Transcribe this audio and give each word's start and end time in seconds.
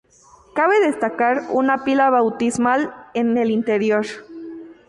Cabe 0.55 0.79
destacar 0.79 1.43
una 1.51 1.83
pila 1.83 2.09
bautismal 2.09 2.91
en 3.13 3.37
el 3.37 3.51
interior. 3.51 4.07